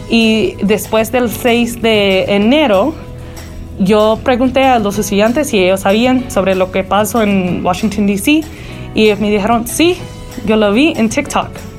Y 0.08 0.56
después 0.62 1.12
del 1.12 1.30
6 1.30 1.82
de 1.82 2.24
enero, 2.34 2.94
yo 3.78 4.18
pregunté 4.22 4.64
a 4.64 4.78
los 4.78 4.98
estudiantes 4.98 5.48
si 5.48 5.58
ellos 5.58 5.80
sabían 5.80 6.30
sobre 6.30 6.54
lo 6.54 6.70
que 6.70 6.84
pasó 6.84 7.22
en 7.22 7.64
Washington, 7.64 8.06
D.C. 8.06 8.42
Y 8.94 9.12
me 9.16 9.30
dijeron, 9.30 9.66
sí, 9.66 9.96
yo 10.46 10.56
lo 10.56 10.72
vi 10.72 10.92
en 10.96 11.08
TikTok. 11.08 11.73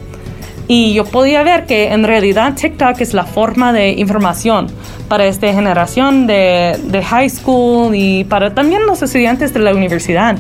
Y 0.68 0.94
yo 0.94 1.06
podía 1.06 1.44
ver 1.44 1.66
que 1.66 1.92
en 1.92 2.04
realidad 2.04 2.56
TikTok 2.56 3.00
es 3.02 3.14
la 3.14 3.24
forma 3.24 3.72
de 3.72 3.92
información 3.92 4.68
para 5.08 5.26
esta 5.26 5.52
generación 5.54 6.26
de, 6.26 6.80
de 6.86 7.04
high 7.04 7.30
school 7.30 7.94
y 7.94 8.24
para 8.24 8.54
también 8.54 8.86
los 8.86 9.02
estudiantes 9.04 9.54
de 9.54 9.60
la 9.60 9.74
universidad. 9.74 10.38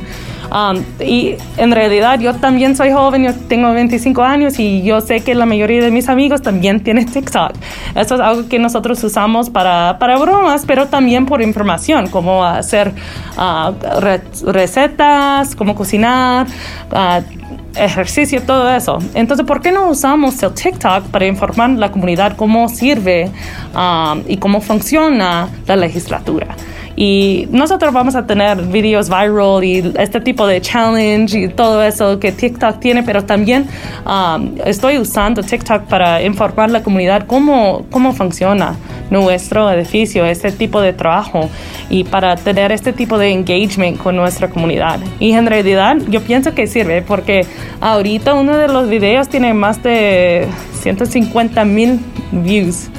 Um, 0.51 0.83
y 0.99 1.35
en 1.57 1.71
realidad 1.71 2.19
yo 2.19 2.33
también 2.35 2.75
soy 2.75 2.91
joven, 2.91 3.23
yo 3.23 3.33
tengo 3.47 3.73
25 3.73 4.21
años 4.23 4.59
y 4.59 4.83
yo 4.83 5.01
sé 5.01 5.21
que 5.21 5.33
la 5.35 5.45
mayoría 5.45 5.81
de 5.81 5.91
mis 5.91 6.07
amigos 6.07 6.41
también 6.41 6.81
tienen 6.81 7.05
TikTok. 7.05 7.53
Eso 7.95 8.15
es 8.15 8.21
algo 8.21 8.47
que 8.47 8.59
nosotros 8.59 9.03
usamos 9.03 9.49
para, 9.49 9.97
para 9.99 10.17
bromas, 10.17 10.63
pero 10.65 10.87
también 10.87 11.25
por 11.25 11.41
información, 11.41 12.07
como 12.09 12.43
hacer 12.45 12.93
uh, 13.37 14.51
recetas, 14.51 15.55
cómo 15.55 15.75
cocinar. 15.75 16.47
Uh, 16.91 17.44
ejercicio, 17.77 18.41
todo 18.41 18.69
eso. 18.69 18.97
Entonces, 19.13 19.45
¿por 19.45 19.61
qué 19.61 19.71
no 19.71 19.89
usamos 19.89 20.41
el 20.43 20.53
TikTok 20.53 21.05
para 21.05 21.25
informar 21.25 21.71
a 21.71 21.73
la 21.73 21.91
comunidad 21.91 22.35
cómo 22.35 22.69
sirve 22.69 23.31
um, 23.73 24.23
y 24.27 24.37
cómo 24.37 24.61
funciona 24.61 25.49
la 25.67 25.75
legislatura? 25.75 26.55
Y 26.95 27.47
nosotros 27.51 27.93
vamos 27.93 28.15
a 28.15 28.25
tener 28.25 28.61
videos 28.63 29.09
viral 29.09 29.63
y 29.63 29.93
este 29.97 30.21
tipo 30.21 30.47
de 30.47 30.61
challenge 30.61 31.37
y 31.37 31.47
todo 31.49 31.83
eso 31.83 32.19
que 32.19 32.31
TikTok 32.31 32.79
tiene, 32.79 33.03
pero 33.03 33.23
también 33.25 33.67
um, 34.05 34.55
estoy 34.65 34.97
usando 34.97 35.43
TikTok 35.43 35.83
para 35.83 36.21
informar 36.21 36.69
a 36.69 36.73
la 36.73 36.83
comunidad 36.83 37.25
cómo, 37.27 37.85
cómo 37.91 38.13
funciona 38.13 38.75
nuestro 39.09 39.69
edificio, 39.71 40.25
este 40.25 40.51
tipo 40.51 40.81
de 40.81 40.93
trabajo 40.93 41.49
y 41.89 42.03
para 42.03 42.35
tener 42.35 42.71
este 42.71 42.93
tipo 42.93 43.17
de 43.17 43.31
engagement 43.31 43.97
con 43.97 44.15
nuestra 44.15 44.49
comunidad. 44.49 44.99
Y 45.19 45.33
en 45.33 45.45
realidad 45.45 45.97
yo 46.09 46.21
pienso 46.21 46.53
que 46.53 46.67
sirve 46.67 47.01
porque 47.01 47.45
ahorita 47.81 48.33
uno 48.33 48.57
de 48.57 48.67
los 48.67 48.89
videos 48.89 49.29
tiene 49.29 49.53
más 49.53 49.83
de 49.83 50.47
150 50.81 51.65
mil 51.65 51.99
views. 52.31 52.89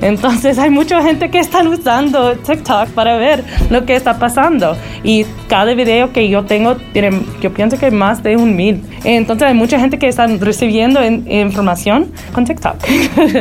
Entonces 0.00 0.58
hay 0.58 0.70
mucha 0.70 1.02
gente 1.02 1.30
que 1.30 1.38
está 1.38 1.62
usando 1.62 2.36
TikTok 2.36 2.90
para 2.90 3.16
ver 3.16 3.44
lo 3.70 3.84
que 3.84 3.96
está 3.96 4.18
pasando. 4.18 4.76
Y 5.02 5.24
cada 5.48 5.74
video 5.74 6.12
que 6.12 6.28
yo 6.28 6.44
tengo 6.44 6.76
tiene, 6.92 7.22
yo 7.40 7.52
pienso 7.52 7.78
que 7.78 7.90
más 7.90 8.22
de 8.22 8.36
un 8.36 8.56
mil. 8.56 8.82
Entonces 9.04 9.48
hay 9.48 9.54
mucha 9.54 9.78
gente 9.78 9.98
que 9.98 10.08
está 10.08 10.26
recibiendo 10.26 11.04
información 11.04 12.12
con 12.32 12.44
TikTok. 12.44 12.76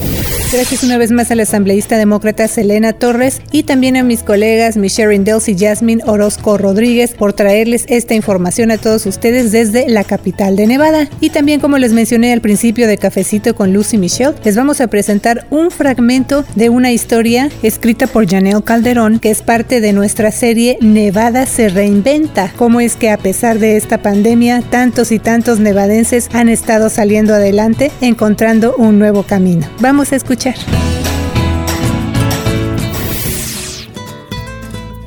Gracias 0.50 0.82
una 0.86 0.98
vez 0.98 1.12
más 1.12 1.30
a 1.30 1.36
la 1.36 1.43
asambleísta 1.43 1.98
demócrata 1.98 2.48
Selena 2.48 2.93
Torres 2.93 3.41
y 3.52 3.63
también 3.63 3.98
a 3.98 4.04
mis 4.04 4.24
colegas 4.24 4.78
Michelle 4.78 5.20
Dels 5.20 5.50
y 5.50 5.58
Jasmine 5.58 6.04
Orozco 6.06 6.58
Rodríguez 6.58 7.13
por 7.15 7.34
traerles 7.34 7.84
esta 7.89 8.13
información 8.13 8.72
a 8.72 8.78
todos 8.78 9.06
ustedes 9.06 9.52
desde 9.52 9.89
la 9.89 10.06
capital 10.06 10.56
de 10.56 10.67
Nevada. 10.67 11.10
Y 11.20 11.32
también 11.32 11.60
como 11.60 11.78
les 11.78 11.91
mencioné 11.91 12.32
al 12.32 12.39
principio 12.39 12.88
de 12.88 12.98
Cafecito 12.98 13.56
con 13.56 13.74
Lucy 13.74 13.98
Michelle, 13.98 14.36
les 14.46 14.56
vamos 14.56 14.80
a 14.80 14.88
presentar 14.88 15.46
un 15.50 15.70
fragmento 15.70 15.96
de 16.55 16.69
una 16.69 16.91
historia 16.91 17.49
escrita 17.63 18.05
por 18.05 18.29
Janelle 18.29 18.63
Calderón 18.63 19.19
que 19.19 19.31
es 19.31 19.41
parte 19.41 19.81
de 19.81 19.93
nuestra 19.93 20.31
serie 20.31 20.77
Nevada 20.79 21.45
se 21.47 21.69
reinventa. 21.69 22.53
Cómo 22.55 22.79
es 22.79 22.95
que 22.95 23.10
a 23.10 23.17
pesar 23.17 23.57
de 23.57 23.77
esta 23.77 24.01
pandemia, 24.01 24.62
tantos 24.62 25.12
y 25.12 25.17
tantos 25.17 25.60
nevadenses 25.60 26.29
han 26.33 26.49
estado 26.49 26.89
saliendo 26.89 27.33
adelante 27.33 27.91
encontrando 27.99 28.75
un 28.77 28.99
nuevo 28.99 29.23
camino. 29.23 29.67
Vamos 29.79 30.12
a 30.12 30.17
escuchar. 30.17 30.55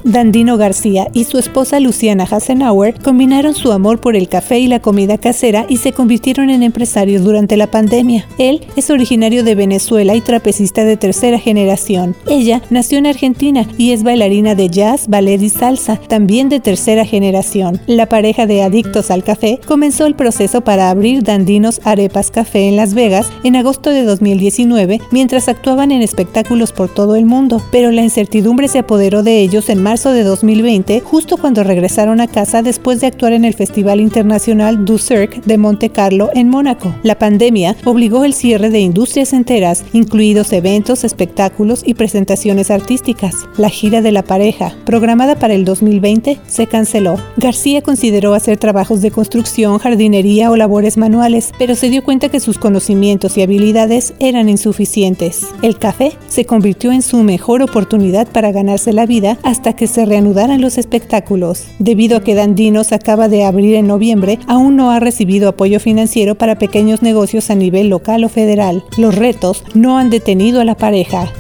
Dandino 0.05 0.57
García 0.57 1.09
y 1.13 1.25
su 1.25 1.39
esposa 1.39 1.81
Luciana 1.81 2.25
Hassenauer 2.25 2.95
combinaron 3.01 3.55
su 3.55 3.73
amor 3.73 4.01
por 4.01 4.17
el 4.17 4.29
café 4.29 4.59
y 4.59 4.67
la 4.67 4.81
comida 4.81 5.19
casera 5.19 5.67
y 5.69 5.77
se 5.77 5.93
convirtieron 5.93 6.51
en 6.51 6.63
empresarios 6.63 7.23
durante 7.23 7.57
la 7.57 7.67
pandemia. 7.67 8.27
Él 8.39 8.67
es 8.77 8.91
originario 8.91 9.45
de 9.45 9.55
Venezuela 9.55 10.15
y 10.15 10.21
trapecista 10.21 10.85
de 10.85 10.97
tercera 10.97 11.39
generación. 11.39 12.17
Ella 12.29 12.63
nació 12.71 12.99
en 12.99 13.07
Argentina 13.07 13.67
y 13.77 13.93
es 13.93 14.03
bailarina 14.03 14.55
de 14.55 14.69
jazz, 14.69 15.09
ballet 15.09 15.43
y 15.43 15.49
salsa, 15.49 15.97
también 16.09 16.49
de 16.49 16.61
tercera 16.61 17.05
generación. 17.05 17.81
La 17.87 18.07
pareja 18.07 18.47
de 18.47 18.63
adictos 18.63 19.11
al 19.11 19.25
café 19.25 19.61
comenzó 19.67 20.07
el 20.07 20.15
proceso 20.15 20.63
para 20.63 20.91
abrir 20.91 21.23
Dandinos 21.23 21.81
Arepas 21.85 22.31
Café 22.31 22.69
en 22.69 22.77
Las 22.77 22.95
Vegas 22.95 23.31
en 23.45 23.57
agosto 23.57 23.91
de 23.91 24.05
2019 24.05 25.01
mientras 25.11 25.49
actuaban 25.49 25.93
en 25.93 26.03
espectáculos 26.03 26.73
por 26.73 26.89
todo 26.89 27.17
el 27.17 27.27
mundo, 27.27 27.63
pero 27.71 27.91
la 27.91 28.03
incertidumbre 28.03 28.69
se 28.69 28.79
apoderó 28.79 29.23
de 29.23 29.41
ellos 29.41 29.69
en 29.69 29.83
marzo 29.83 30.00
de 30.09 30.25
2020, 30.25 31.01
justo 31.01 31.37
cuando 31.37 31.63
regresaron 31.63 32.23
a 32.23 32.27
casa 32.27 32.63
después 32.63 33.03
de 33.03 33.07
actuar 33.07 33.35
en 33.35 33.45
el 33.45 33.53
Festival 33.53 34.01
Internacional 34.01 34.87
du 34.87 34.97
Cirque 34.97 35.43
de 35.45 35.59
Monte 35.59 35.91
Carlo 35.91 36.31
en 36.35 36.49
Mónaco. 36.49 36.95
La 37.03 37.19
pandemia 37.19 37.77
obligó 37.85 38.25
el 38.25 38.33
cierre 38.33 38.71
de 38.71 38.81
industrias 38.81 39.35
enteras, 39.35 39.85
incluidos 39.93 40.55
eventos, 40.55 41.05
espectáculos 41.05 41.83
y 41.85 41.95
presentaciones 41.95 42.71
artísticas. 42.71 43.35
La 43.59 43.69
gira 43.69 44.01
de 44.01 44.11
la 44.11 44.23
pareja, 44.23 44.75
programada 44.87 45.39
para 45.39 45.53
el 45.53 45.67
2020, 45.67 46.39
se 46.47 46.67
canceló. 46.67 47.19
García 47.37 47.83
consideró 47.83 48.33
hacer 48.33 48.57
trabajos 48.57 49.03
de 49.03 49.11
construcción, 49.11 49.79
jardinería 49.79 50.51
o 50.51 50.57
labores 50.57 50.97
manuales, 50.97 51.53
pero 51.59 51.75
se 51.75 51.91
dio 51.91 52.03
cuenta 52.03 52.31
que 52.31 52.41
sus 52.41 52.57
conocimientos 52.57 53.37
y 53.37 53.43
habilidades 53.43 54.15
eran 54.19 54.49
insuficientes. 54.49 55.47
El 55.61 55.77
café 55.77 56.13
se 56.29 56.47
convirtió 56.47 56.91
en 56.91 57.03
su 57.03 57.23
mejor 57.23 57.61
oportunidad 57.61 58.27
para 58.29 58.51
ganarse 58.51 58.95
la 58.95 59.05
vida 59.05 59.37
hasta 59.43 59.75
que 59.81 59.87
se 59.87 60.05
reanudaran 60.05 60.61
los 60.61 60.77
espectáculos. 60.77 61.64
Debido 61.79 62.19
a 62.19 62.21
que 62.23 62.35
Dandinos 62.35 62.93
acaba 62.93 63.31
de 63.31 63.47
abrir 63.47 63.77
en 63.77 63.87
noviembre, 63.87 64.38
aún 64.47 64.77
no 64.77 64.90
ha 64.90 65.01
recibido 65.01 65.49
apoyo 65.49 65.81
financiero 65.81 66.35
para 66.35 66.59
pequeños 66.59 67.01
negocios 67.01 67.49
a 67.49 67.55
nivel 67.55 67.88
local 67.88 68.23
o 68.25 68.29
federal. 68.29 68.85
Los 68.99 69.14
retos 69.14 69.64
no 69.73 69.97
han 69.97 70.11
detenido 70.11 70.61
a 70.61 70.66
la 70.66 70.77
pareja. 70.77 71.33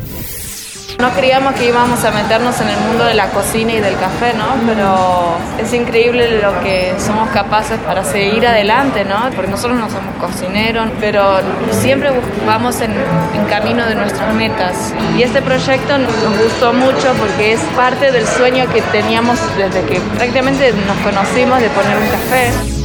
No 1.00 1.10
creíamos 1.12 1.54
que 1.54 1.66
íbamos 1.66 2.04
a 2.04 2.10
meternos 2.10 2.60
en 2.60 2.68
el 2.68 2.78
mundo 2.80 3.04
de 3.04 3.14
la 3.14 3.28
cocina 3.28 3.72
y 3.72 3.80
del 3.80 3.96
café, 3.96 4.34
¿no? 4.34 4.44
Pero 4.66 5.38
es 5.58 5.72
increíble 5.72 6.42
lo 6.42 6.60
que 6.60 6.92
somos 6.98 7.30
capaces 7.30 7.78
para 7.78 8.04
seguir 8.04 8.46
adelante, 8.46 9.06
¿no? 9.06 9.30
Porque 9.34 9.50
nosotros 9.50 9.78
no 9.78 9.88
somos 9.88 10.14
cocineros, 10.20 10.90
pero 11.00 11.40
siempre 11.70 12.10
vamos 12.46 12.80
en, 12.82 12.92
camino 13.48 13.84
de 13.86 13.96
nuestras 13.96 14.32
metas. 14.34 14.94
Y 15.18 15.22
este 15.22 15.42
proyecto 15.42 15.98
nos 15.98 16.38
gustó 16.38 16.72
mucho 16.72 17.12
porque 17.18 17.54
es 17.54 17.60
parte 17.74 18.12
del 18.12 18.26
sueño 18.26 18.66
que 18.72 18.80
teníamos 18.80 19.38
desde 19.56 19.82
que 19.86 19.98
prácticamente 20.16 20.72
nos 20.86 20.96
conocimos 20.98 21.60
de 21.60 21.68
poner 21.70 21.96
un 21.96 22.08
café. 22.08 22.79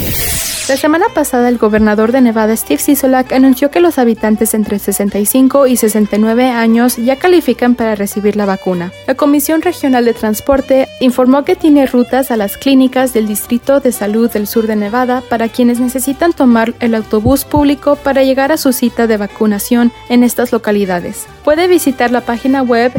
La 0.69 0.77
semana 0.77 1.07
pasada, 1.13 1.49
el 1.49 1.59
gobernador 1.59 2.13
de 2.13 2.21
Nevada, 2.21 2.57
Steve 2.57 2.81
Sisolak, 2.81 3.33
anunció 3.33 3.71
que 3.71 3.81
los 3.81 3.99
habitantes 3.99 4.55
entre 4.55 4.79
65 4.79 5.67
y 5.67 5.77
69 5.77 6.51
años 6.51 6.97
ya 6.99 7.17
califican 7.17 7.75
para 7.75 7.97
recibir 7.97 8.37
la 8.37 8.47
vacuna. 8.47 8.93
La 9.09 9.17
Comisión 9.17 9.61
Regional 9.61 10.05
de 10.05 10.15
Transporte 10.15 10.89
informó 11.01 11.45
que 11.45 11.57
tiene 11.57 11.87
rutas 11.87 12.31
a 12.31 12.37
las 12.37 12.57
clínicas 12.57 13.13
del 13.13 13.27
Distrito 13.27 13.81
de 13.81 13.91
Salud 13.91 14.31
del 14.31 14.47
Sur 14.47 14.69
de 14.69 14.77
Nevada 14.77 15.23
para 15.29 15.49
quienes 15.49 15.81
necesitan 15.81 16.33
tomar 16.33 16.75
el 16.79 16.95
autobús 16.95 17.45
público 17.45 17.97
para 17.97 18.23
llegar 18.23 18.53
a 18.53 18.57
su 18.57 18.73
cita 18.73 19.09
de 19.09 19.17
vacunación 19.17 19.93
en 20.09 20.23
estas 20.23 20.53
localidades. 20.53 21.27
Puede 21.45 21.67
visitar 21.67 22.13
la 22.13 22.21
página 22.21 22.63
web 22.63 22.93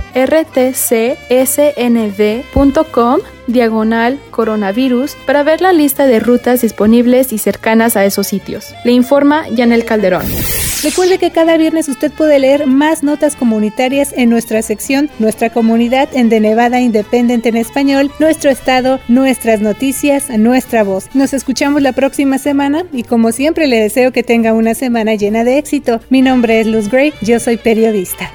rtcsnv.com 1.78 3.20
diagonal 3.48 4.20
coronavirus 4.32 5.16
para 5.26 5.44
ver 5.44 5.62
la 5.62 5.74
lista 5.74 6.06
de 6.06 6.20
rutas 6.20 6.62
disponibles 6.62 7.34
y 7.34 7.38
cercanas 7.38 7.98
a 7.98 8.06
esos 8.06 8.28
sitios. 8.28 8.74
Le 8.86 8.92
informa 8.92 9.48
Yanel 9.50 9.86
Calderón. 9.86 10.26
Recuerde 10.84 11.18
que 11.18 11.32
cada 11.32 11.56
viernes 11.56 11.88
usted 11.88 12.12
puede 12.12 12.40
leer 12.40 12.68
más 12.68 13.04
notas 13.04 13.38
comunitarias 13.38 14.14
en 14.18 14.30
nuestra 14.30 14.62
sección 14.62 15.10
Nuestra 15.18 15.50
Comunidad 15.50 16.10
en 16.14 16.28
The 16.28 16.42
Nevada 16.42 16.82
Independent 16.82 17.46
en 17.46 17.56
español, 17.56 18.12
nuestro 18.20 18.50
estado, 18.50 19.00
nuestras 19.08 19.62
noticias, 19.62 20.30
nuestra 20.30 20.84
voz. 20.84 21.08
Nos 21.14 21.34
escuchamos 21.34 21.82
la 21.82 21.94
próxima 21.94 22.38
semana 22.38 22.86
y 22.92 23.04
como 23.04 23.32
siempre 23.32 23.68
le 23.68 23.80
deseo 23.80 24.12
que 24.12 24.24
tenga 24.24 24.52
una 24.52 24.74
semana 24.74 25.16
llena 25.16 25.46
de 25.46 25.58
éxito. 25.58 26.02
Mi 26.10 26.22
nombre 26.22 26.60
es 26.60 26.68
Luz 26.68 26.90
Gray, 26.90 27.14
yo 27.22 27.40
soy 27.40 27.56
periodista. 27.56 28.30